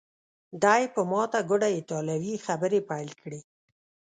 [0.63, 3.39] دی په ماته ګوډه ایټالوي خبرې پیل کړې.